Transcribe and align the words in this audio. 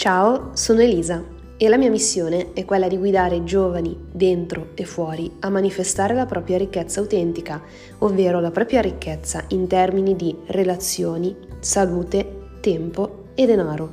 Ciao, 0.00 0.52
sono 0.54 0.80
Elisa 0.80 1.22
e 1.58 1.68
la 1.68 1.76
mia 1.76 1.90
missione 1.90 2.54
è 2.54 2.64
quella 2.64 2.88
di 2.88 2.96
guidare 2.96 3.44
giovani 3.44 3.94
dentro 4.10 4.68
e 4.74 4.86
fuori 4.86 5.30
a 5.40 5.50
manifestare 5.50 6.14
la 6.14 6.24
propria 6.24 6.56
ricchezza 6.56 7.00
autentica, 7.00 7.60
ovvero 7.98 8.40
la 8.40 8.50
propria 8.50 8.80
ricchezza 8.80 9.44
in 9.48 9.66
termini 9.66 10.16
di 10.16 10.34
relazioni, 10.46 11.36
salute, 11.58 12.46
tempo 12.60 13.24
e 13.34 13.44
denaro. 13.44 13.90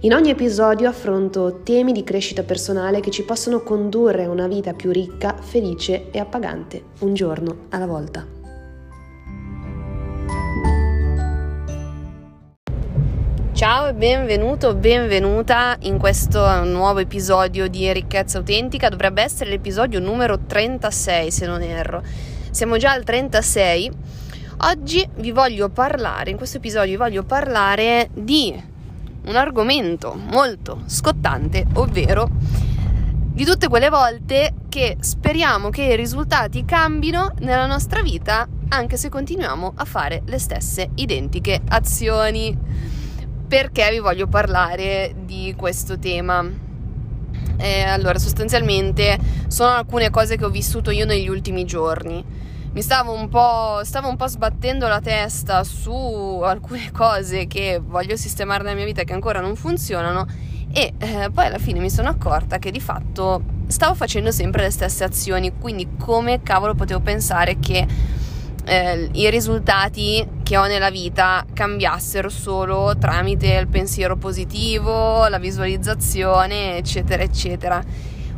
In 0.00 0.14
ogni 0.14 0.30
episodio 0.30 0.88
affronto 0.88 1.60
temi 1.62 1.92
di 1.92 2.04
crescita 2.04 2.42
personale 2.42 3.00
che 3.00 3.10
ci 3.10 3.22
possono 3.22 3.62
condurre 3.62 4.24
a 4.24 4.30
una 4.30 4.46
vita 4.46 4.72
più 4.72 4.90
ricca, 4.90 5.36
felice 5.38 6.10
e 6.10 6.18
appagante, 6.20 6.84
un 7.00 7.12
giorno 7.12 7.66
alla 7.68 7.86
volta. 7.86 8.37
Ciao 13.58 13.88
e 13.88 13.92
benvenuto, 13.92 14.72
benvenuta 14.76 15.76
in 15.80 15.98
questo 15.98 16.62
nuovo 16.62 17.00
episodio 17.00 17.66
di 17.66 17.92
Ricchezza 17.92 18.38
Autentica. 18.38 18.88
Dovrebbe 18.88 19.20
essere 19.20 19.50
l'episodio 19.50 19.98
numero 19.98 20.38
36 20.46 21.32
se 21.32 21.44
non 21.44 21.60
erro. 21.60 22.00
Siamo 22.50 22.76
già 22.76 22.92
al 22.92 23.02
36. 23.02 23.90
Oggi 24.58 25.04
vi 25.16 25.32
voglio 25.32 25.70
parlare, 25.70 26.30
in 26.30 26.36
questo 26.36 26.58
episodio 26.58 26.90
vi 26.90 26.96
voglio 26.96 27.24
parlare 27.24 28.10
di 28.12 28.54
un 29.24 29.34
argomento 29.34 30.14
molto 30.14 30.82
scottante, 30.86 31.66
ovvero 31.74 32.30
di 32.30 33.44
tutte 33.44 33.66
quelle 33.66 33.88
volte 33.88 34.54
che 34.68 34.98
speriamo 35.00 35.70
che 35.70 35.82
i 35.82 35.96
risultati 35.96 36.64
cambino 36.64 37.34
nella 37.40 37.66
nostra 37.66 38.02
vita 38.02 38.46
anche 38.68 38.96
se 38.96 39.08
continuiamo 39.08 39.72
a 39.74 39.84
fare 39.84 40.22
le 40.26 40.38
stesse 40.38 40.90
identiche 40.94 41.60
azioni 41.68 42.97
perché 43.48 43.88
vi 43.90 43.98
voglio 43.98 44.26
parlare 44.26 45.14
di 45.24 45.54
questo 45.56 45.98
tema. 45.98 46.44
Eh, 47.56 47.82
allora, 47.82 48.18
sostanzialmente 48.18 49.18
sono 49.48 49.70
alcune 49.70 50.10
cose 50.10 50.36
che 50.36 50.44
ho 50.44 50.50
vissuto 50.50 50.90
io 50.90 51.06
negli 51.06 51.28
ultimi 51.28 51.64
giorni. 51.64 52.22
Mi 52.70 52.82
stavo 52.82 53.12
un 53.12 53.28
po', 53.28 53.80
stavo 53.82 54.08
un 54.08 54.16
po' 54.16 54.26
sbattendo 54.26 54.86
la 54.86 55.00
testa 55.00 55.64
su 55.64 55.92
alcune 56.44 56.90
cose 56.92 57.46
che 57.46 57.80
voglio 57.82 58.14
sistemare 58.16 58.62
nella 58.62 58.76
mia 58.76 58.84
vita 58.84 59.02
che 59.02 59.14
ancora 59.14 59.40
non 59.40 59.56
funzionano 59.56 60.26
e 60.70 60.92
eh, 60.98 61.30
poi 61.32 61.46
alla 61.46 61.58
fine 61.58 61.80
mi 61.80 61.88
sono 61.88 62.10
accorta 62.10 62.58
che 62.58 62.70
di 62.70 62.78
fatto 62.78 63.42
stavo 63.68 63.94
facendo 63.94 64.30
sempre 64.30 64.62
le 64.62 64.70
stesse 64.70 65.02
azioni, 65.02 65.52
quindi 65.58 65.88
come 65.98 66.42
cavolo 66.42 66.74
potevo 66.74 67.00
pensare 67.00 67.58
che 67.58 67.86
eh, 68.68 69.08
i 69.12 69.30
risultati 69.30 70.26
che 70.42 70.56
ho 70.58 70.66
nella 70.66 70.90
vita 70.90 71.44
cambiassero 71.52 72.28
solo 72.28 72.94
tramite 72.98 73.54
il 73.54 73.66
pensiero 73.66 74.16
positivo, 74.16 75.26
la 75.28 75.38
visualizzazione, 75.38 76.76
eccetera, 76.76 77.22
eccetera. 77.22 77.82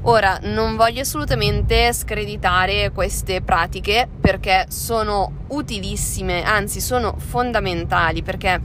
Ora, 0.02 0.38
non 0.42 0.76
voglio 0.76 1.02
assolutamente 1.02 1.92
screditare 1.92 2.90
queste 2.92 3.42
pratiche 3.42 4.08
perché 4.20 4.66
sono 4.68 5.44
utilissime, 5.48 6.42
anzi 6.42 6.80
sono 6.80 7.16
fondamentali 7.18 8.22
perché 8.22 8.60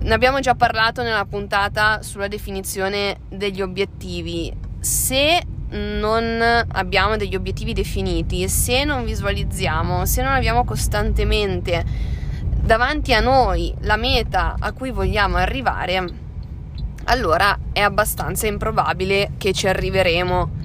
ne 0.00 0.14
abbiamo 0.14 0.40
già 0.40 0.54
parlato 0.54 1.02
nella 1.02 1.26
puntata 1.26 2.02
sulla 2.02 2.28
definizione 2.28 3.20
degli 3.28 3.60
obiettivi. 3.60 4.52
Se 4.80 5.40
non 5.70 6.42
abbiamo 6.68 7.16
degli 7.16 7.34
obiettivi 7.34 7.72
definiti, 7.72 8.48
se 8.48 8.84
non 8.84 9.04
visualizziamo, 9.04 10.06
se 10.06 10.22
non 10.22 10.32
abbiamo 10.32 10.64
costantemente 10.64 11.84
davanti 12.40 13.14
a 13.14 13.20
noi 13.20 13.74
la 13.80 13.96
meta 13.96 14.56
a 14.58 14.72
cui 14.72 14.90
vogliamo 14.90 15.36
arrivare, 15.36 16.04
allora 17.04 17.58
è 17.72 17.80
abbastanza 17.80 18.46
improbabile 18.46 19.32
che 19.38 19.52
ci 19.52 19.66
arriveremo 19.66 20.57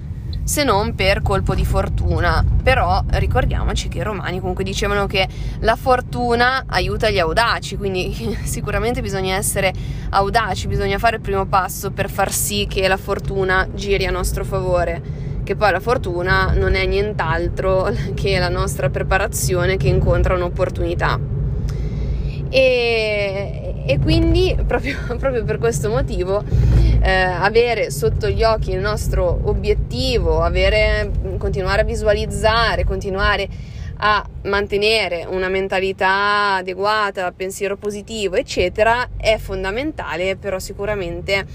se 0.44 0.64
non 0.64 0.96
per 0.96 1.22
colpo 1.22 1.56
di 1.56 1.66
fortuna. 1.66 2.44
Però 2.64 3.04
ricordiamoci 3.12 3.88
che 3.88 4.00
i 4.00 4.04
romani 4.04 4.40
comunque 4.40 4.64
dicevano 4.64 5.06
che 5.06 5.28
la 5.60 5.76
fortuna 5.76 6.64
aiuta 6.68 7.10
gli 7.10 7.20
audaci, 7.20 7.78
quindi 7.78 8.38
sicuramente 8.44 9.02
bisogna 9.02 9.36
essere 9.36 9.74
audaci, 10.10 10.68
bisogna 10.68 10.98
fare 10.98 11.18
il 11.18 11.22
primo 11.22 11.46
passo 11.46 11.92
per 11.92 12.10
far 12.10 12.32
sì 12.32 12.68
che 12.70 12.88
la 12.88 12.98
fortuna 12.98 13.68
giri 13.74 14.06
a 14.06 14.12
nostro 14.12 14.44
favore. 14.44 15.22
Che 15.44 15.56
poi 15.58 15.72
la 15.72 15.82
fortuna 15.82 16.54
non 16.56 16.76
è 16.76 16.86
nient'altro 16.86 17.92
che 18.16 18.40
la 18.40 18.50
nostra 18.50 18.90
preparazione 18.90 19.78
che 19.78 19.88
incontra 19.88 20.36
un'opportunità. 20.36 21.20
E, 22.50 23.63
e 23.86 24.00
quindi 24.00 24.56
proprio, 24.66 24.98
proprio, 25.18 25.44
per 25.44 25.58
questo 25.58 25.90
motivo 25.90 26.44
eh, 27.02 27.12
avere 27.12 27.92
sotto 27.92 28.30
gli 28.30 28.44
occhi 28.44 28.72
il 28.72 28.80
nostro 28.80 29.40
obiettivo, 29.44 30.42
avere, 30.42 31.12
continuare 31.38 31.82
a 31.82 31.86
visualizzare, 31.86 32.84
continuare 32.84 33.48
a 33.98 34.26
mantenere 34.44 35.26
una 35.30 35.48
mentalità 35.48 36.56
adeguata, 36.56 37.32
pensiero 37.32 37.78
positivo, 37.78 38.36
eccetera, 38.36 39.10
è 39.18 39.38
fondamentale, 39.38 40.36
però 40.36 40.60
sicuramente 40.60 41.46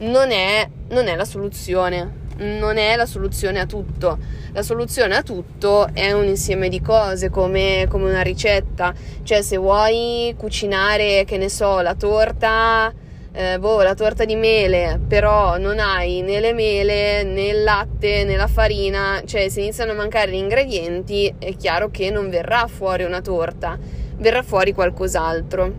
non 0.00 0.32
è, 0.32 0.68
non 0.88 1.06
è 1.06 1.14
la 1.14 1.24
soluzione 1.24 2.21
non 2.38 2.76
è 2.76 2.96
la 2.96 3.06
soluzione 3.06 3.60
a 3.60 3.66
tutto. 3.66 4.18
La 4.52 4.62
soluzione 4.62 5.16
a 5.16 5.22
tutto 5.22 5.88
è 5.92 6.12
un 6.12 6.26
insieme 6.26 6.68
di 6.68 6.80
cose 6.80 7.30
come, 7.30 7.86
come 7.88 8.10
una 8.10 8.22
ricetta. 8.22 8.94
Cioè, 9.22 9.42
se 9.42 9.56
vuoi 9.56 10.34
cucinare, 10.36 11.24
che 11.24 11.38
ne 11.38 11.48
so, 11.48 11.80
la 11.80 11.94
torta. 11.94 12.92
Eh, 13.34 13.58
boh, 13.58 13.80
la 13.80 13.94
torta 13.94 14.26
di 14.26 14.36
mele, 14.36 15.00
però 15.08 15.56
non 15.56 15.78
hai 15.78 16.20
né 16.20 16.38
le 16.38 16.52
mele 16.52 17.22
né 17.22 17.46
il 17.46 17.62
latte 17.62 18.24
né 18.24 18.36
la 18.36 18.46
farina, 18.46 19.22
cioè 19.24 19.48
se 19.48 19.62
iniziano 19.62 19.92
a 19.92 19.94
mancare 19.94 20.32
gli 20.32 20.34
ingredienti 20.34 21.34
è 21.38 21.56
chiaro 21.56 21.88
che 21.88 22.10
non 22.10 22.28
verrà 22.28 22.66
fuori 22.66 23.04
una 23.04 23.22
torta, 23.22 23.78
verrà 24.18 24.42
fuori 24.42 24.74
qualcos'altro. 24.74 25.72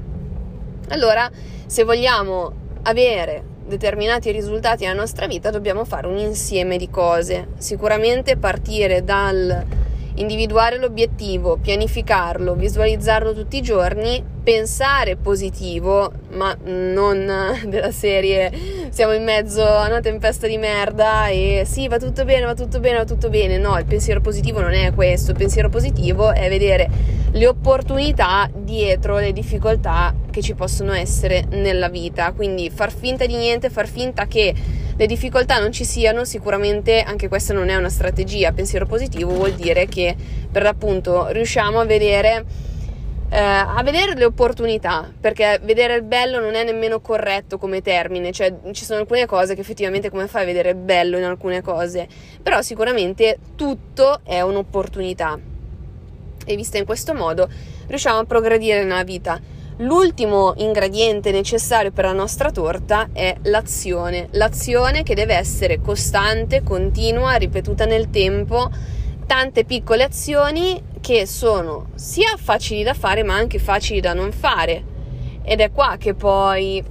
Allora, 0.89 1.29
se 1.67 1.83
vogliamo 1.83 2.51
avere 2.81 3.43
determinati 3.66 4.31
risultati 4.31 4.84
nella 4.84 5.00
nostra 5.00 5.28
vita 5.28 5.50
dobbiamo 5.50 5.85
fare 5.85 6.07
un 6.07 6.18
insieme 6.18 6.78
di 6.78 6.90
cose. 6.90 7.47
Sicuramente 7.57 8.38
partire 8.38 9.03
dal 9.03 9.66
individuare 10.16 10.78
l'obiettivo, 10.78 11.57
pianificarlo, 11.57 12.53
visualizzarlo 12.53 13.34
tutti 13.34 13.57
i 13.57 13.62
giorni, 13.62 14.24
pensare 14.44 15.16
positivo, 15.16 16.12
ma 16.31 16.56
non 16.66 17.25
della 17.66 17.91
serie 17.91 18.51
siamo 18.90 19.13
in 19.13 19.24
mezzo 19.24 19.66
a 19.66 19.88
una 19.88 20.01
tempesta 20.01 20.45
di 20.45 20.57
merda 20.57 21.28
e 21.28 21.63
sì, 21.66 21.88
va 21.88 21.97
tutto 21.97 22.25
bene, 22.25 22.45
va 22.45 22.53
tutto 22.53 22.80
bene, 22.80 22.97
va 22.97 23.06
tutto 23.06 23.30
bene. 23.30 23.57
No, 23.57 23.78
il 23.78 23.85
pensiero 23.85 24.22
positivo 24.22 24.59
non 24.59 24.74
è 24.74 24.94
questo, 24.94 25.31
il 25.31 25.38
pensiero 25.38 25.69
positivo 25.69 26.31
è 26.31 26.47
vedere 26.50 27.22
le 27.33 27.47
opportunità 27.47 28.47
dietro 28.53 29.17
le 29.17 29.33
difficoltà 29.33 30.13
che 30.29 30.41
ci 30.41 30.53
possono 30.53 30.94
essere 30.94 31.45
nella 31.49 31.89
vita, 31.89 32.31
quindi 32.31 32.69
far 32.69 32.91
finta 32.94 33.25
di 33.25 33.35
niente, 33.35 33.71
far 33.71 33.88
finta 33.88 34.27
che 34.27 34.53
le 34.95 35.05
difficoltà 35.07 35.59
non 35.59 35.71
ci 35.71 35.83
siano, 35.83 36.25
sicuramente 36.25 37.01
anche 37.01 37.27
questa 37.27 37.53
non 37.53 37.69
è 37.69 37.75
una 37.75 37.89
strategia. 37.89 38.51
Pensiero 38.51 38.85
positivo 38.85 39.33
vuol 39.33 39.53
dire 39.53 39.88
che 39.88 40.16
per 40.51 40.61
l'appunto 40.61 41.29
riusciamo 41.29 41.79
a 41.79 41.85
vedere, 41.85 42.45
eh, 43.29 43.39
a 43.39 43.81
vedere 43.83 44.13
le 44.13 44.25
opportunità, 44.25 45.11
perché 45.19 45.59
vedere 45.63 45.95
il 45.95 46.03
bello 46.03 46.39
non 46.39 46.53
è 46.53 46.63
nemmeno 46.63 47.00
corretto 47.01 47.57
come 47.57 47.81
termine, 47.81 48.31
cioè 48.31 48.53
ci 48.73 48.85
sono 48.85 49.00
alcune 49.00 49.25
cose 49.25 49.55
che 49.55 49.61
effettivamente 49.61 50.11
come 50.11 50.27
fai 50.27 50.44
a 50.44 50.45
vedere 50.45 50.75
bello 50.75 51.17
in 51.17 51.23
alcune 51.23 51.61
cose, 51.61 52.07
però 52.44 52.61
sicuramente 52.61 53.39
tutto 53.55 54.19
è 54.23 54.41
un'opportunità. 54.41 55.52
E 56.45 56.55
vista 56.55 56.77
in 56.77 56.85
questo 56.85 57.13
modo 57.13 57.47
riusciamo 57.87 58.19
a 58.19 58.25
progredire 58.25 58.83
nella 58.83 59.03
vita. 59.03 59.39
L'ultimo 59.77 60.53
ingrediente 60.57 61.31
necessario 61.31 61.91
per 61.91 62.06
la 62.06 62.13
nostra 62.13 62.51
torta 62.51 63.09
è 63.12 63.35
l'azione, 63.44 64.27
l'azione 64.31 65.01
che 65.01 65.15
deve 65.15 65.33
essere 65.33 65.81
costante, 65.81 66.62
continua, 66.62 67.33
ripetuta 67.35 67.85
nel 67.85 68.12
tempo, 68.12 68.69
tante 69.25 69.65
piccole 69.65 70.03
azioni 70.03 70.79
che 71.01 71.25
sono 71.25 71.88
sia 71.95 72.35
facili 72.38 72.83
da 72.83 72.94
fare 72.94 73.23
ma 73.23 73.33
anche 73.33 73.57
facili 73.57 74.00
da 74.00 74.13
non 74.13 74.31
fare. 74.31 74.83
Ed 75.44 75.59
è 75.59 75.71
qua 75.71 75.95
che 75.97 76.13
poi, 76.13 76.81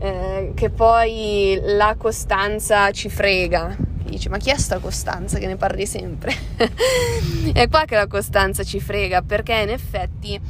eh, 0.00 0.52
che 0.54 0.70
poi 0.70 1.60
la 1.62 1.94
costanza 1.98 2.90
ci 2.92 3.10
frega. 3.10 3.76
Dice, 4.22 4.28
ma 4.28 4.38
chi 4.38 4.50
è 4.50 4.56
sta 4.56 4.78
Costanza 4.78 5.38
che 5.40 5.48
ne 5.48 5.56
parli 5.56 5.84
sempre? 5.84 6.32
è 7.52 7.68
qua 7.68 7.84
che 7.86 7.96
la 7.96 8.06
costanza 8.06 8.62
ci 8.62 8.78
frega 8.78 9.22
perché 9.22 9.52
in 9.54 9.70
effetti 9.70 10.40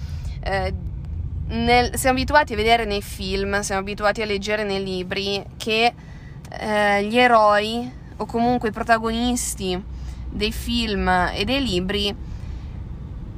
eh, 0.42 0.74
nel, 1.46 1.96
siamo 1.96 2.18
abituati 2.18 2.52
a 2.52 2.56
vedere 2.56 2.84
nei 2.84 3.00
film, 3.00 3.60
siamo 3.60 3.80
abituati 3.80 4.20
a 4.20 4.26
leggere 4.26 4.64
nei 4.64 4.84
libri 4.84 5.42
che 5.56 5.94
eh, 6.50 7.04
gli 7.06 7.16
eroi 7.16 7.90
o 8.14 8.26
comunque 8.26 8.68
i 8.68 8.72
protagonisti 8.72 9.82
dei 10.28 10.52
film 10.52 11.08
e 11.32 11.42
dei 11.46 11.62
libri 11.62 12.14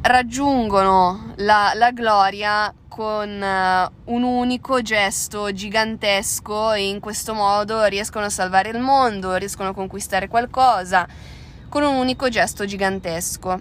raggiungono 0.04 1.32
la, 1.36 1.72
la 1.74 1.90
gloria 1.90 2.72
con 2.88 3.40
uh, 3.40 4.12
un 4.12 4.22
unico 4.22 4.82
gesto 4.82 5.50
gigantesco 5.50 6.72
e 6.72 6.88
in 6.88 7.00
questo 7.00 7.32
modo 7.32 7.84
riescono 7.84 8.26
a 8.26 8.30
salvare 8.30 8.68
il 8.68 8.78
mondo, 8.78 9.34
riescono 9.36 9.70
a 9.70 9.74
conquistare 9.74 10.28
qualcosa 10.28 11.06
con 11.68 11.82
un 11.82 11.96
unico 11.96 12.28
gesto 12.28 12.66
gigantesco. 12.66 13.60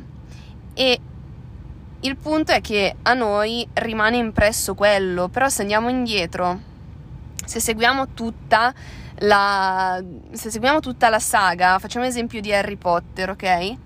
E 0.73 0.99
il 2.01 2.17
punto 2.17 2.51
è 2.51 2.59
che 2.59 2.97
a 3.01 3.13
noi 3.13 3.65
rimane 3.75 4.17
impresso 4.17 4.75
quello, 4.75 5.29
però 5.29 5.47
se 5.47 5.61
andiamo 5.61 5.87
indietro, 5.87 6.59
se 7.45 7.61
seguiamo 7.61 8.09
tutta 8.09 8.73
la, 9.19 10.03
se 10.31 10.51
seguiamo 10.51 10.81
tutta 10.81 11.07
la 11.07 11.19
saga, 11.19 11.79
facciamo 11.79 12.05
esempio 12.05 12.41
di 12.41 12.53
Harry 12.53 12.75
Potter, 12.75 13.29
ok? 13.29 13.77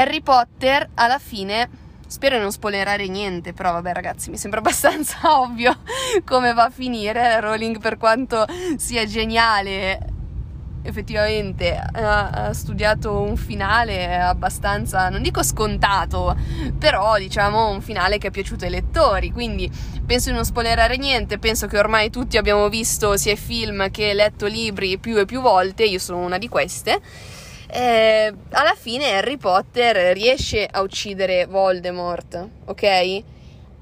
Harry 0.00 0.22
Potter 0.22 0.88
alla 0.94 1.18
fine 1.18 1.88
Spero 2.10 2.34
di 2.34 2.42
non 2.42 2.50
spoilerare 2.50 3.06
niente, 3.06 3.52
però 3.52 3.70
vabbè 3.70 3.92
ragazzi, 3.92 4.30
mi 4.30 4.36
sembra 4.36 4.58
abbastanza 4.60 5.40
ovvio 5.40 5.76
come 6.24 6.52
va 6.52 6.64
a 6.64 6.70
finire. 6.70 7.38
Rowling 7.38 7.78
per 7.78 7.98
quanto 7.98 8.44
sia 8.78 9.06
geniale, 9.06 9.96
effettivamente 10.82 11.72
ha, 11.76 12.52
studiato 12.52 13.20
un 13.20 13.36
finale 13.36 14.18
abbastanza, 14.18 15.08
non 15.08 15.22
dico 15.22 15.44
scontato, 15.44 16.36
però 16.76 17.16
diciamo 17.16 17.68
un 17.68 17.80
finale 17.80 18.18
che 18.18 18.26
è 18.26 18.30
piaciuto 18.32 18.64
ai 18.64 18.72
lettori, 18.72 19.30
quindi 19.30 19.70
penso 20.04 20.30
di 20.30 20.34
non 20.34 20.44
spoilerare 20.44 20.96
niente, 20.96 21.38
penso 21.38 21.68
che 21.68 21.78
ormai 21.78 22.10
tutti 22.10 22.38
abbiamo 22.38 22.68
visto 22.68 23.16
sia 23.16 23.36
film 23.36 23.88
che 23.92 24.14
letto 24.14 24.46
libri 24.46 24.98
più 24.98 25.16
e 25.16 25.26
più 25.26 25.40
volte, 25.40 25.84
io 25.84 26.00
sono 26.00 26.18
una 26.18 26.38
di 26.38 26.48
queste 26.48 27.00
eh, 27.72 28.34
alla 28.50 28.74
fine 28.74 29.12
Harry 29.12 29.36
Potter 29.36 30.14
riesce 30.14 30.66
a 30.70 30.80
uccidere 30.80 31.46
Voldemort, 31.46 32.48
ok? 32.66 32.82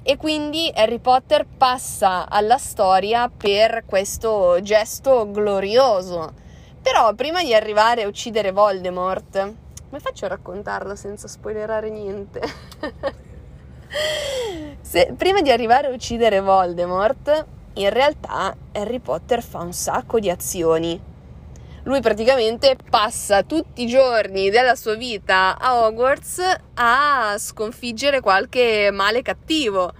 E 0.02 0.16
quindi 0.16 0.70
Harry 0.74 0.98
Potter 0.98 1.44
passa 1.44 2.28
alla 2.28 2.58
storia 2.58 3.28
per 3.28 3.84
questo 3.86 4.58
gesto 4.62 5.30
glorioso. 5.30 6.32
Però 6.80 7.12
prima 7.14 7.42
di 7.42 7.54
arrivare 7.54 8.04
a 8.04 8.06
uccidere 8.06 8.52
Voldemort, 8.52 9.54
come 9.88 10.00
faccio 10.00 10.24
a 10.26 10.28
raccontarlo 10.28 10.94
senza 10.94 11.28
spoilerare 11.28 11.90
niente? 11.90 12.40
Se, 14.80 15.12
prima 15.16 15.40
di 15.42 15.50
arrivare 15.50 15.88
a 15.88 15.92
uccidere 15.92 16.40
Voldemort, 16.40 17.46
in 17.74 17.90
realtà 17.90 18.54
Harry 18.72 18.98
Potter 18.98 19.42
fa 19.42 19.60
un 19.60 19.72
sacco 19.72 20.18
di 20.18 20.30
azioni 20.30 21.07
lui 21.88 22.02
praticamente 22.02 22.76
passa 22.90 23.42
tutti 23.42 23.84
i 23.84 23.86
giorni 23.86 24.50
della 24.50 24.74
sua 24.74 24.94
vita 24.94 25.56
a 25.58 25.86
Hogwarts 25.86 26.38
a 26.74 27.34
sconfiggere 27.38 28.20
qualche 28.20 28.90
male 28.92 29.22
cattivo 29.22 29.94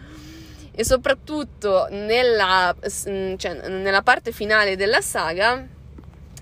e 0.71 0.85
soprattutto 0.85 1.89
nella, 1.91 2.77
cioè, 2.83 3.69
nella 3.69 4.03
parte 4.03 4.33
finale 4.33 4.77
della 4.77 5.01
saga 5.01 5.67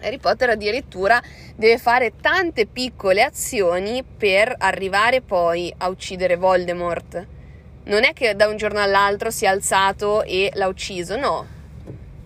Harry 0.01 0.19
Potter 0.19 0.51
addirittura 0.51 1.23
deve 1.55 1.79
fare 1.79 2.15
tante 2.21 2.67
piccole 2.67 3.23
azioni 3.23 4.03
per 4.03 4.53
arrivare 4.59 5.21
poi 5.21 5.73
a 5.79 5.89
uccidere 5.89 6.35
Voldemort. 6.35 7.27
Non 7.85 8.03
è 8.03 8.13
che 8.13 8.35
da 8.35 8.49
un 8.49 8.57
giorno 8.57 8.81
all'altro 8.81 9.31
si 9.31 9.45
è 9.45 9.49
alzato 9.49 10.25
e 10.25 10.51
l'ha 10.55 10.67
ucciso, 10.67 11.17
no, 11.17 11.56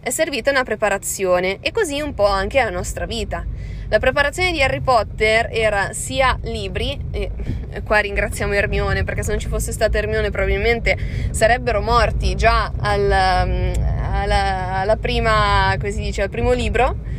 è 0.00 0.10
servita 0.10 0.50
una 0.50 0.64
preparazione 0.64 1.58
e 1.60 1.72
così 1.72 2.00
un 2.00 2.14
po' 2.14 2.26
anche 2.26 2.62
la 2.62 2.70
nostra 2.70 3.06
vita. 3.06 3.44
La 3.88 3.98
preparazione 3.98 4.52
di 4.52 4.62
Harry 4.62 4.80
Potter 4.80 5.48
era 5.50 5.92
sia 5.92 6.38
libri, 6.42 6.98
e 7.10 7.30
qua 7.84 7.98
ringraziamo 7.98 8.54
Hermione 8.54 9.04
perché 9.04 9.22
se 9.22 9.30
non 9.30 9.40
ci 9.40 9.48
fosse 9.48 9.72
stata 9.72 9.98
Hermione 9.98 10.30
probabilmente 10.30 10.96
sarebbero 11.30 11.80
morti 11.80 12.34
già 12.36 12.72
al, 12.78 13.44
mm, 13.46 13.72
alla, 14.12 14.76
alla 14.78 14.96
prima, 14.96 15.76
dice, 15.78 16.22
al 16.22 16.30
primo 16.30 16.52
libro 16.52 17.09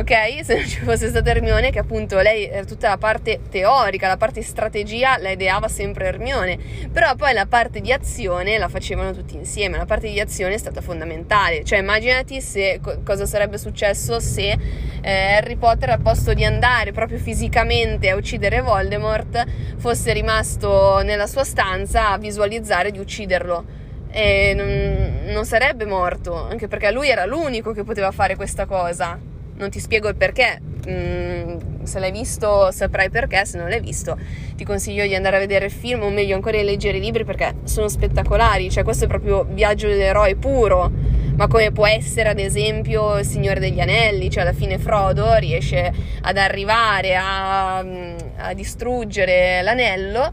ok? 0.00 0.42
Se 0.44 0.56
non 0.56 0.66
ci 0.66 0.80
fosse 0.80 1.08
stata 1.08 1.30
Hermione, 1.30 1.70
che 1.70 1.78
appunto 1.78 2.18
lei 2.20 2.46
era 2.46 2.64
tutta 2.64 2.88
la 2.88 2.98
parte 2.98 3.40
teorica, 3.48 4.08
la 4.08 4.16
parte 4.16 4.42
strategia 4.42 5.18
la 5.18 5.30
ideava 5.30 5.68
sempre 5.68 6.06
Hermione, 6.06 6.58
però 6.92 7.14
poi 7.14 7.32
la 7.32 7.46
parte 7.46 7.80
di 7.80 7.92
azione 7.92 8.58
la 8.58 8.68
facevano 8.68 9.12
tutti 9.12 9.36
insieme, 9.36 9.76
la 9.76 9.86
parte 9.86 10.08
di 10.08 10.20
azione 10.20 10.54
è 10.54 10.58
stata 10.58 10.80
fondamentale, 10.80 11.64
cioè 11.64 11.78
immaginati 11.78 12.40
se, 12.40 12.80
cosa 13.04 13.26
sarebbe 13.26 13.58
successo 13.58 14.20
se 14.20 14.58
eh, 15.02 15.34
Harry 15.34 15.56
Potter 15.56 15.90
al 15.90 16.00
posto 16.00 16.34
di 16.34 16.44
andare 16.44 16.92
proprio 16.92 17.18
fisicamente 17.18 18.10
a 18.10 18.16
uccidere 18.16 18.60
Voldemort 18.60 19.44
fosse 19.76 20.12
rimasto 20.12 21.00
nella 21.02 21.26
sua 21.26 21.44
stanza 21.44 22.10
a 22.10 22.18
visualizzare 22.18 22.90
di 22.90 22.98
ucciderlo. 22.98 23.78
E 24.12 24.54
non, 24.56 25.32
non 25.32 25.44
sarebbe 25.44 25.84
morto, 25.84 26.34
anche 26.34 26.66
perché 26.66 26.90
lui 26.90 27.08
era 27.08 27.24
l'unico 27.26 27.72
che 27.72 27.84
poteva 27.84 28.10
fare 28.10 28.34
questa 28.34 28.66
cosa 28.66 29.29
non 29.60 29.70
ti 29.70 29.78
spiego 29.78 30.08
il 30.08 30.16
perché. 30.16 30.60
Mm, 30.88 31.82
se 31.82 31.98
l'hai 31.98 32.10
visto 32.10 32.70
saprai 32.70 33.10
perché, 33.10 33.44
se 33.44 33.58
non 33.58 33.68
l'hai 33.68 33.80
visto 33.80 34.18
ti 34.56 34.64
consiglio 34.64 35.06
di 35.06 35.14
andare 35.14 35.36
a 35.36 35.38
vedere 35.38 35.66
il 35.66 35.70
film 35.70 36.02
o 36.02 36.10
meglio 36.10 36.34
ancora 36.34 36.56
di 36.56 36.64
leggere 36.64 36.96
i 36.96 37.00
libri 37.00 37.24
perché 37.24 37.56
sono 37.64 37.88
spettacolari, 37.88 38.70
cioè 38.70 38.82
questo 38.82 39.04
è 39.04 39.08
proprio 39.08 39.44
viaggio 39.44 39.88
dell'eroe 39.88 40.36
puro, 40.36 40.90
ma 41.36 41.46
come 41.48 41.70
può 41.70 41.86
essere 41.86 42.30
ad 42.30 42.38
esempio 42.38 43.18
il 43.18 43.26
Signore 43.26 43.60
degli 43.60 43.80
Anelli, 43.80 44.30
cioè 44.30 44.42
alla 44.42 44.54
fine 44.54 44.78
Frodo 44.78 45.34
riesce 45.34 45.92
ad 46.22 46.36
arrivare 46.38 47.16
a, 47.16 47.82
mm, 47.84 48.16
a 48.38 48.54
distruggere 48.54 49.60
l'anello, 49.62 50.32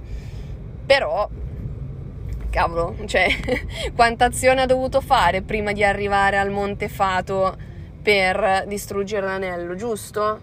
però 0.86 1.30
cavolo, 2.50 2.96
cioè 3.06 3.28
quanta 3.94 4.26
azione 4.26 4.62
ha 4.62 4.66
dovuto 4.66 5.02
fare 5.02 5.42
prima 5.42 5.74
di 5.74 5.84
arrivare 5.84 6.38
al 6.38 6.50
Monte 6.50 6.88
Fato 6.88 7.68
per 8.07 8.63
distruggere 8.68 9.25
l'anello, 9.25 9.75
giusto? 9.75 10.39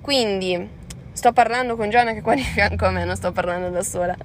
Quindi 0.00 0.68
sto 1.12 1.32
parlando 1.32 1.76
con 1.76 1.88
Gianna 1.88 2.10
che 2.10 2.18
è 2.18 2.20
qua 2.20 2.34
di 2.34 2.42
fianco 2.42 2.84
a 2.86 2.90
me, 2.90 3.04
non 3.04 3.14
sto 3.14 3.30
parlando 3.30 3.68
da 3.68 3.84
sola. 3.84 4.16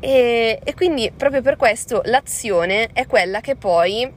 E, 0.00 0.58
e 0.60 0.74
quindi 0.74 1.12
proprio 1.16 1.40
per 1.40 1.54
questo 1.54 2.02
l'azione 2.06 2.88
è 2.92 3.06
quella 3.06 3.40
che 3.40 3.54
poi 3.54 4.12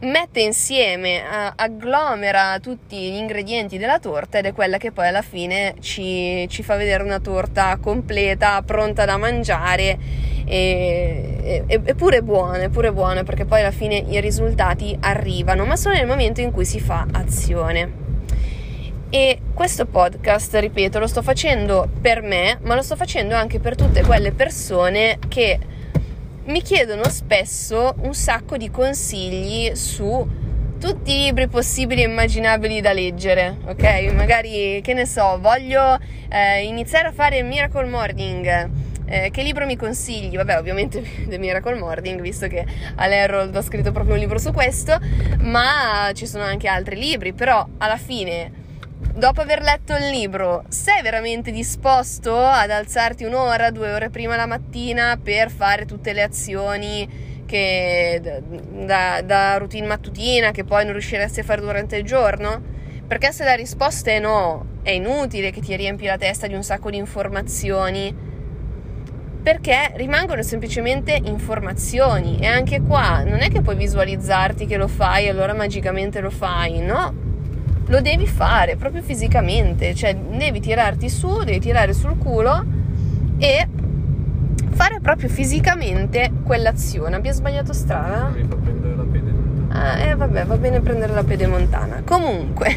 mette 0.00 0.40
insieme, 0.40 1.22
agglomera 1.54 2.58
tutti 2.58 2.96
gli 2.96 3.14
ingredienti 3.14 3.78
della 3.78 4.00
torta 4.00 4.38
ed 4.38 4.46
è 4.46 4.52
quella 4.52 4.78
che 4.78 4.90
poi 4.90 5.06
alla 5.06 5.22
fine 5.22 5.76
ci, 5.78 6.48
ci 6.48 6.64
fa 6.64 6.74
vedere 6.74 7.04
una 7.04 7.20
torta 7.20 7.78
completa, 7.80 8.60
pronta 8.62 9.04
da 9.04 9.16
mangiare 9.18 10.32
e, 10.44 11.64
e, 11.66 11.80
e 11.84 11.94
pure 11.94 12.22
buona, 12.22 12.68
pure 12.68 12.92
buona 12.92 13.22
perché 13.22 13.44
poi 13.44 13.60
alla 13.60 13.70
fine 13.70 13.96
i 13.96 14.20
risultati 14.20 14.96
arrivano, 15.00 15.64
ma 15.64 15.76
solo 15.76 15.94
nel 15.94 16.06
momento 16.06 16.40
in 16.40 16.50
cui 16.50 16.64
si 16.64 16.80
fa 16.80 17.06
azione. 17.12 18.02
E 19.10 19.38
questo 19.54 19.86
podcast, 19.86 20.56
ripeto, 20.56 20.98
lo 20.98 21.06
sto 21.06 21.22
facendo 21.22 21.88
per 22.00 22.20
me, 22.22 22.58
ma 22.62 22.74
lo 22.74 22.82
sto 22.82 22.96
facendo 22.96 23.36
anche 23.36 23.60
per 23.60 23.76
tutte 23.76 24.02
quelle 24.02 24.32
persone 24.32 25.18
che 25.28 25.58
mi 26.46 26.60
chiedono 26.60 27.08
spesso 27.08 27.94
un 28.00 28.12
sacco 28.12 28.56
di 28.56 28.70
consigli 28.70 29.74
su 29.74 30.42
tutti 30.78 31.12
i 31.12 31.24
libri 31.24 31.48
possibili 31.48 32.02
e 32.02 32.06
immaginabili 32.06 32.80
da 32.80 32.92
leggere, 32.92 33.56
ok? 33.66 34.12
Magari, 34.14 34.80
che 34.82 34.92
ne 34.92 35.06
so, 35.06 35.38
voglio 35.40 35.98
eh, 36.28 36.64
iniziare 36.64 37.08
a 37.08 37.12
fare 37.12 37.42
Miracle 37.42 37.86
Morning. 37.86 38.70
Eh, 39.06 39.30
che 39.30 39.42
libro 39.42 39.66
mi 39.66 39.76
consigli? 39.76 40.36
Vabbè, 40.36 40.58
ovviamente 40.58 41.02
The 41.28 41.38
Miracle 41.38 41.74
Morning, 41.74 42.20
visto 42.20 42.46
che 42.46 42.64
all'Herald 42.96 43.54
ho 43.54 43.62
scritto 43.62 43.92
proprio 43.92 44.14
un 44.14 44.20
libro 44.20 44.38
su 44.38 44.52
questo, 44.52 44.98
ma 45.40 46.10
ci 46.14 46.26
sono 46.26 46.44
anche 46.44 46.68
altri 46.68 46.96
libri, 46.96 47.32
però 47.32 47.66
alla 47.78 47.98
fine 47.98 48.62
dopo 49.14 49.42
aver 49.42 49.60
letto 49.60 49.94
il 49.94 50.08
libro, 50.08 50.64
sei 50.68 51.02
veramente 51.02 51.50
disposto 51.50 52.36
ad 52.36 52.70
alzarti 52.70 53.24
un'ora, 53.24 53.70
due 53.70 53.92
ore 53.92 54.10
prima 54.10 54.36
la 54.36 54.46
mattina 54.46 55.18
per 55.22 55.50
fare 55.50 55.84
tutte 55.84 56.12
le 56.12 56.22
azioni 56.22 57.42
che, 57.46 58.42
da, 58.84 59.20
da 59.22 59.56
routine 59.58 59.86
mattutina 59.86 60.50
che 60.50 60.64
poi 60.64 60.84
non 60.84 60.92
riusciresti 60.92 61.40
a 61.40 61.44
fare 61.44 61.60
durante 61.60 61.96
il 61.96 62.04
giorno? 62.04 62.72
Perché 63.06 63.32
se 63.32 63.44
la 63.44 63.54
risposta 63.54 64.10
è 64.10 64.18
no, 64.18 64.66
è 64.82 64.90
inutile 64.90 65.50
che 65.50 65.60
ti 65.60 65.76
riempi 65.76 66.06
la 66.06 66.16
testa 66.16 66.46
di 66.46 66.54
un 66.54 66.62
sacco 66.62 66.90
di 66.90 66.96
informazioni 66.96 68.32
perché 69.44 69.92
rimangono 69.96 70.42
semplicemente 70.42 71.20
informazioni 71.22 72.38
e 72.38 72.46
anche 72.46 72.80
qua 72.80 73.22
non 73.22 73.40
è 73.40 73.50
che 73.50 73.60
puoi 73.60 73.76
visualizzarti 73.76 74.64
che 74.64 74.78
lo 74.78 74.88
fai 74.88 75.26
e 75.26 75.28
allora 75.28 75.52
magicamente 75.52 76.20
lo 76.20 76.30
fai, 76.30 76.80
no? 76.80 77.24
lo 77.88 78.00
devi 78.00 78.26
fare 78.26 78.76
proprio 78.76 79.02
fisicamente, 79.02 79.94
cioè 79.94 80.16
devi 80.16 80.60
tirarti 80.60 81.10
su, 81.10 81.44
devi 81.44 81.60
tirare 81.60 81.92
sul 81.92 82.16
culo 82.16 82.64
e 83.36 83.68
fare 84.70 85.00
proprio 85.00 85.28
fisicamente 85.28 86.32
quell'azione. 86.42 87.16
Abbia 87.16 87.32
sbagliato 87.32 87.74
strada? 87.74 88.30
Mi 88.34 88.46
fa 88.48 88.56
prendere 88.56 88.96
la 88.96 89.04
pedemontana. 89.04 89.92
Ah, 89.92 89.98
eh 89.98 90.14
vabbè, 90.14 90.46
va 90.46 90.56
bene 90.56 90.80
prendere 90.80 91.12
la 91.12 91.24
pedemontana. 91.24 92.02
Comunque, 92.02 92.74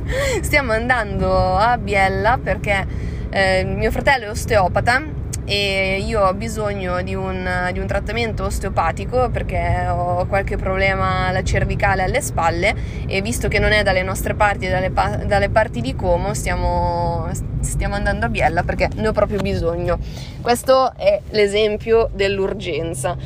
stiamo 0.40 0.72
andando 0.72 1.56
a 1.56 1.76
Biella 1.76 2.38
perché 2.42 2.86
eh, 3.28 3.64
mio 3.64 3.90
fratello 3.90 4.24
è 4.24 4.30
osteopata 4.30 5.15
e 5.48 6.02
io 6.04 6.22
ho 6.22 6.34
bisogno 6.34 7.00
di 7.02 7.14
un, 7.14 7.70
di 7.72 7.78
un, 7.78 7.86
trattamento 7.86 8.44
osteopatico 8.46 9.30
perché 9.30 9.86
ho 9.88 10.26
qualche 10.26 10.56
problema 10.56 11.28
alla 11.28 11.44
cervicale 11.44 12.02
alle 12.02 12.20
spalle 12.20 12.74
e 13.06 13.22
visto 13.22 13.46
che 13.46 13.60
non 13.60 13.70
è 13.70 13.84
dalle 13.84 14.02
nostre 14.02 14.34
parti, 14.34 14.66
dalle, 14.66 14.92
dalle 15.24 15.48
parti 15.48 15.80
di 15.80 15.94
Como, 15.94 16.34
stiamo, 16.34 17.28
stiamo 17.60 17.94
andando 17.94 18.26
a 18.26 18.28
Biella 18.28 18.64
perché 18.64 18.88
ne 18.96 19.06
ho 19.06 19.12
proprio 19.12 19.40
bisogno. 19.40 20.00
Questo 20.40 20.92
è 20.96 21.20
l'esempio 21.30 22.10
dell'urgenza. 22.12 23.16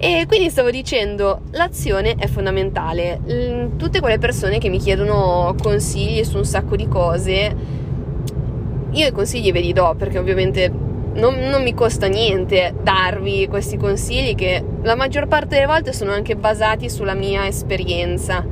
E 0.00 0.26
quindi 0.28 0.50
stavo 0.50 0.70
dicendo, 0.70 1.42
l'azione 1.52 2.14
è 2.16 2.28
fondamentale. 2.28 3.20
Tutte 3.76 3.98
quelle 3.98 4.18
persone 4.18 4.58
che 4.58 4.68
mi 4.68 4.78
chiedono 4.78 5.56
consigli 5.60 6.22
su 6.22 6.36
un 6.36 6.44
sacco 6.44 6.76
di 6.76 6.86
cose, 6.86 7.56
io 8.90 9.06
i 9.06 9.12
consigli 9.12 9.50
ve 9.50 9.60
li 9.60 9.72
do 9.72 9.94
perché 9.98 10.18
ovviamente 10.18 10.86
non, 11.18 11.34
non, 11.34 11.62
mi 11.62 11.74
costa 11.74 12.06
niente 12.06 12.74
darvi 12.80 13.48
questi 13.48 13.76
consigli 13.76 14.34
che 14.34 14.64
la 14.82 14.94
maggior 14.94 15.26
parte 15.26 15.56
delle 15.56 15.66
volte 15.66 15.92
sono 15.92 16.12
anche 16.12 16.36
basati 16.36 16.88
sulla 16.88 17.14
mia 17.14 17.46
esperienza. 17.46 18.44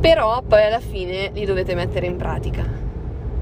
Però 0.00 0.42
poi 0.46 0.64
alla 0.64 0.80
fine 0.80 1.30
li 1.34 1.44
dovete 1.44 1.74
mettere 1.74 2.06
in 2.06 2.16
pratica. 2.16 2.64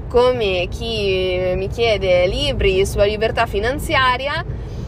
Come 0.07 0.67
chi 0.69 1.53
mi 1.55 1.67
chiede 1.69 2.27
libri 2.27 2.85
sulla 2.85 3.05
libertà 3.05 3.45
finanziaria, 3.45 4.43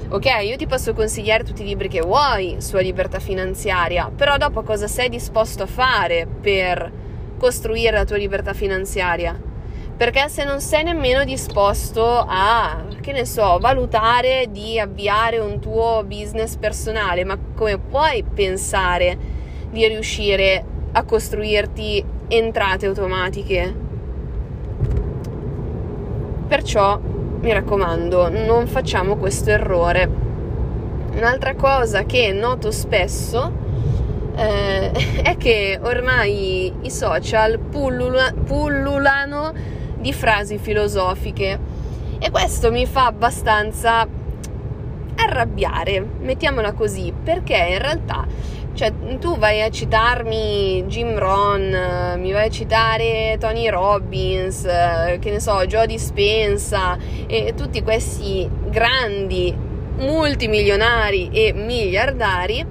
ok, 0.10 0.26
io 0.44 0.58
ti 0.58 0.66
posso 0.66 0.94
consigliare 0.94 1.44
tutti 1.44 1.62
i 1.62 1.66
libri 1.66 1.88
che 1.88 2.02
vuoi 2.02 2.56
sulla 2.58 2.82
libertà 2.82 3.20
finanziaria, 3.20 4.12
però 4.14 4.38
dopo 4.38 4.64
cosa 4.64 4.88
sei 4.88 5.10
disposto 5.10 5.64
a 5.64 5.68
fare 5.68 6.28
per 6.42 6.92
costruire 7.38 7.96
la 7.96 8.06
tua 8.06 8.18
libertà 8.18 8.54
finanziaria? 8.54 9.50
Perché 10.01 10.29
se 10.29 10.43
non 10.43 10.62
sei 10.62 10.84
nemmeno 10.84 11.24
disposto 11.24 12.03
a, 12.03 12.86
che 13.01 13.12
ne 13.12 13.24
so, 13.24 13.60
valutare 13.60 14.48
di 14.50 14.79
avviare 14.79 15.38
un 15.38 15.60
tuo 15.60 16.03
business 16.03 16.55
personale, 16.55 17.24
ma 17.24 17.38
come 17.55 17.77
puoi 17.77 18.24
pensare 18.24 19.15
di 19.70 19.86
riuscire 19.86 20.65
a 20.93 21.03
costruirti 21.03 22.03
entrate 22.29 22.88
automatiche? 22.88 23.75
Perciò 26.48 26.98
mi 26.98 27.53
raccomando, 27.53 28.29
non 28.29 28.65
facciamo 28.65 29.17
questo 29.17 29.51
errore. 29.51 30.10
Un'altra 31.15 31.53
cosa 31.53 32.05
che 32.05 32.31
noto 32.31 32.72
spesso 32.72 33.51
eh, 34.36 34.91
è 35.22 35.38
che 35.38 35.79
ormai 35.79 36.74
i 36.81 36.89
social 36.89 37.60
pullula, 37.60 38.34
pullulano 38.34 39.71
di 40.01 40.12
frasi 40.12 40.58
filosofiche. 40.58 41.60
E 42.20 42.29
questo 42.29 42.72
mi 42.72 42.86
fa 42.86 43.05
abbastanza 43.05 44.05
arrabbiare, 45.15 46.05
mettiamola 46.20 46.74
così, 46.74 47.13
perché 47.24 47.55
in 47.55 47.79
realtà 47.79 48.27
cioè, 48.74 48.93
tu 49.20 49.38
vai 49.38 49.62
a 49.62 49.70
citarmi 49.70 50.86
Jim 50.88 51.17
Ron, 51.17 52.15
mi 52.17 52.31
vai 52.31 52.48
a 52.48 52.50
citare 52.50 53.38
Tony 53.39 53.70
Robbins, 53.70 54.62
che 54.63 55.29
ne 55.29 55.39
so, 55.39 55.65
Joe 55.65 55.86
Dispensa 55.86 56.98
e 57.27 57.53
tutti 57.55 57.84
questi 57.84 58.50
grandi 58.70 59.53
multimilionari 59.98 61.29
e 61.31 61.53
miliardari, 61.53 62.65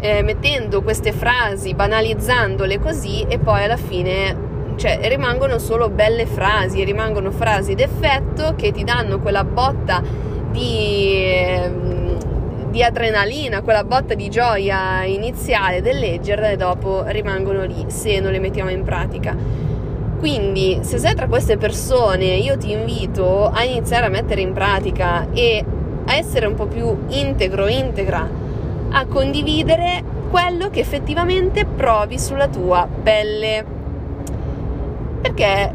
eh, 0.00 0.22
mettendo 0.22 0.82
queste 0.82 1.12
frasi, 1.12 1.74
banalizzandole 1.74 2.78
così 2.78 3.24
e 3.28 3.38
poi 3.38 3.64
alla 3.64 3.76
fine 3.76 4.45
cioè 4.76 4.98
rimangono 5.08 5.58
solo 5.58 5.88
belle 5.88 6.26
frasi, 6.26 6.84
rimangono 6.84 7.30
frasi 7.30 7.74
d'effetto 7.74 8.54
che 8.56 8.72
ti 8.72 8.84
danno 8.84 9.18
quella 9.18 9.44
botta 9.44 10.02
di, 10.50 11.22
ehm, 11.24 12.18
di 12.70 12.82
adrenalina, 12.82 13.62
quella 13.62 13.84
botta 13.84 14.14
di 14.14 14.28
gioia 14.28 15.02
iniziale 15.04 15.80
del 15.80 15.98
leggerle 15.98 16.52
e 16.52 16.56
dopo 16.56 17.04
rimangono 17.06 17.64
lì 17.64 17.86
se 17.88 18.20
non 18.20 18.32
le 18.32 18.38
mettiamo 18.38 18.70
in 18.70 18.82
pratica. 18.82 19.34
Quindi, 20.18 20.78
se 20.82 20.98
sei 20.98 21.14
tra 21.14 21.26
queste 21.26 21.56
persone, 21.56 22.24
io 22.24 22.56
ti 22.56 22.72
invito 22.72 23.48
a 23.48 23.62
iniziare 23.64 24.06
a 24.06 24.08
mettere 24.08 24.40
in 24.40 24.52
pratica 24.52 25.28
e 25.32 25.64
a 26.06 26.14
essere 26.14 26.46
un 26.46 26.54
po' 26.54 26.66
più 26.66 27.04
integro, 27.08 27.66
integra, 27.66 28.28
a 28.90 29.06
condividere 29.06 30.02
quello 30.30 30.70
che 30.70 30.80
effettivamente 30.80 31.64
provi 31.64 32.18
sulla 32.18 32.48
tua 32.48 32.88
pelle 33.02 33.75
perché 35.26 35.74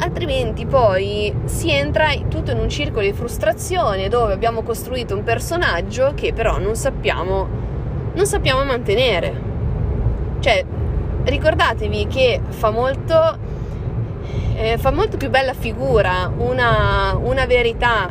altrimenti 0.00 0.66
poi 0.66 1.34
si 1.46 1.70
entra 1.70 2.08
tutto 2.28 2.50
in 2.50 2.58
un 2.58 2.68
circolo 2.68 3.00
di 3.00 3.14
frustrazione 3.14 4.08
dove 4.08 4.34
abbiamo 4.34 4.62
costruito 4.62 5.14
un 5.14 5.22
personaggio 5.22 6.12
che 6.14 6.34
però 6.34 6.58
non 6.58 6.76
sappiamo, 6.76 7.48
non 8.12 8.26
sappiamo 8.26 8.62
mantenere. 8.62 9.52
Cioè, 10.40 10.62
ricordatevi 11.24 12.06
che 12.08 12.40
fa 12.48 12.70
molto, 12.70 13.38
eh, 14.56 14.76
fa 14.76 14.90
molto 14.90 15.16
più 15.16 15.30
bella 15.30 15.54
figura 15.54 16.30
una, 16.36 17.16
una 17.18 17.46
verità 17.46 18.10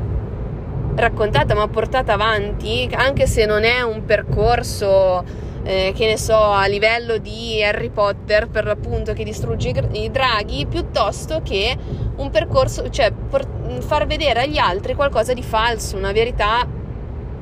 raccontata 0.96 1.54
ma 1.54 1.68
portata 1.68 2.14
avanti, 2.14 2.90
anche 2.92 3.28
se 3.28 3.46
non 3.46 3.64
è 3.64 3.82
un 3.82 4.06
percorso 4.06 5.24
eh, 5.64 5.94
che 5.96 6.06
ne 6.06 6.18
so, 6.18 6.38
a 6.38 6.66
livello 6.68 7.18
di 7.18 7.64
Harry 7.64 7.90
Potter 7.90 8.48
per 8.48 8.66
l'appunto 8.66 9.14
che 9.14 9.24
distrugge 9.24 9.72
i, 9.92 10.12
draghi, 10.12 10.66
piuttosto 10.66 11.42
che 11.44 11.76
un 12.16 12.30
percorso, 12.30 12.90
cioè 12.90 13.12
por- 13.12 13.48
far 13.80 14.06
vedere 14.06 14.42
agli 14.42 14.58
altri 14.58 14.94
qualcosa 14.94 15.34
di 15.34 15.42
falso, 15.42 15.98
una 15.98 16.12
verità, 16.12 16.68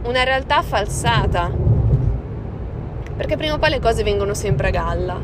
una 0.03 0.23
realtà 0.23 0.61
falsata. 0.61 1.51
Perché 3.17 3.37
prima 3.37 3.53
o 3.53 3.57
poi 3.57 3.71
le 3.71 3.79
cose 3.79 4.03
vengono 4.03 4.33
sempre 4.33 4.67
a 4.67 4.71
galla. 4.71 5.19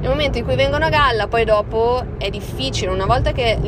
Nel 0.00 0.08
momento 0.08 0.38
in 0.38 0.44
cui 0.44 0.54
vengono 0.54 0.84
a 0.84 0.90
galla, 0.90 1.26
poi 1.26 1.44
dopo 1.44 2.04
è 2.18 2.30
difficile, 2.30 2.90
una 2.90 3.06
volta 3.06 3.32
che, 3.32 3.58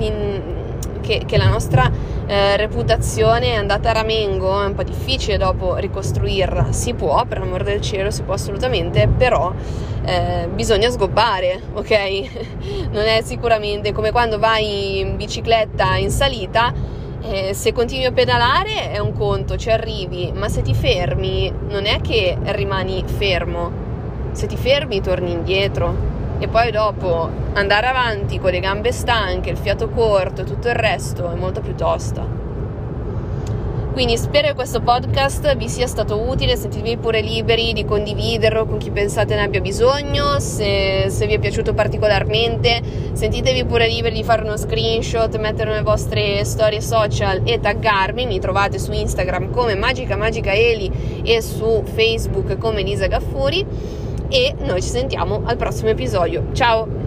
che, 1.01 1.23
che 1.27 1.37
la 1.37 1.49
nostra 1.49 1.91
eh, 2.31 2.57
reputazione 2.57 3.55
è 3.55 3.57
andata 3.57 3.91
a 3.91 3.93
ramengo, 3.93 4.63
è 4.63 4.67
un 4.67 4.75
po' 4.75 4.85
difficile 4.85 5.37
dopo 5.37 5.75
ricostruirla, 5.75 6.71
si 6.71 6.95
può, 6.95 7.25
per 7.27 7.39
amor 7.39 7.65
del 7.65 7.81
cielo, 7.81 8.13
si 8.13 8.23
può 8.23 8.35
assolutamente, 8.35 9.09
però 9.09 9.53
eh, 10.05 10.49
bisogna 10.55 10.89
sgobbare, 10.91 11.61
ok? 11.73 11.91
non 12.93 13.05
è 13.05 13.21
sicuramente 13.25 13.91
come 13.91 14.13
quando 14.13 14.39
vai 14.39 15.01
in 15.01 15.17
bicicletta 15.17 15.97
in 15.97 16.11
salita, 16.11 16.73
eh, 17.23 17.53
se 17.53 17.73
continui 17.73 18.05
a 18.05 18.13
pedalare 18.13 18.93
è 18.93 18.99
un 19.01 19.13
conto, 19.13 19.57
ci 19.57 19.71
arrivi, 19.71 20.31
ma 20.33 20.49
se 20.49 20.63
ti 20.63 20.73
fermi 20.73 21.53
non 21.69 21.85
è 21.85 22.01
che 22.01 22.39
rimani 22.41 23.03
fermo, 23.07 23.73
se 24.31 24.47
ti 24.47 24.57
fermi 24.57 25.01
torni 25.01 25.33
indietro 25.33 26.20
e 26.41 26.49
poi 26.49 26.71
dopo 26.71 27.29
andare 27.53 27.87
avanti 27.87 28.41
con 28.41 28.51
le 28.51 28.61
gambe 28.61 28.93
stanche, 28.93 29.51
il 29.51 29.59
fiato 29.59 29.91
corto 29.91 30.41
e 30.41 30.45
tutto 30.45 30.69
il 30.69 30.75
resto 30.75 31.31
è 31.31 31.35
molto 31.35 31.61
più 31.61 31.75
tosta. 31.75 32.49
Quindi 33.93 34.17
spero 34.17 34.49
che 34.49 34.55
questo 34.55 34.81
podcast 34.81 35.57
vi 35.57 35.69
sia 35.69 35.87
stato 35.87 36.21
utile, 36.21 36.57
sentitevi 36.57 36.97
pure 36.97 37.21
liberi 37.21 37.75
di 37.75 37.85
condividerlo 37.85 38.65
con 38.65 38.79
chi 38.79 38.91
pensate 38.91 39.35
ne 39.35 39.43
abbia 39.43 39.61
bisogno, 39.61 40.39
se, 40.39 41.07
se, 41.11 41.27
vi 41.27 41.35
è 41.35 41.39
piaciuto 41.39 41.75
particolarmente 41.75 42.81
sentitevi 43.13 43.65
pure 43.67 43.89
liberi 43.89 44.15
di 44.15 44.25
fare 44.25 44.43
uno 44.43 44.57
screenshot, 44.57 45.37
metterlo 45.37 45.73
nelle 45.73 45.83
vostre 45.83 46.43
storie 46.45 46.81
social 46.81 47.43
e 47.45 47.61
taggarmi, 47.61 48.25
mi 48.25 48.39
trovate 48.39 48.79
su 48.79 48.93
Instagram 48.93 49.51
come 49.51 49.75
Magica 49.75 50.17
Magica 50.17 50.53
Eli 50.53 51.23
e 51.23 51.43
su 51.43 51.83
Facebook 51.85 52.57
come 52.57 52.83
Lisa 52.83 53.07
Gaffuri 53.09 53.99
e 54.31 54.55
noi 54.61 54.81
ci 54.81 54.89
sentiamo 54.89 55.43
al 55.45 55.57
prossimo 55.57 55.91
episodio. 55.91 56.47
Ciao! 56.53 57.00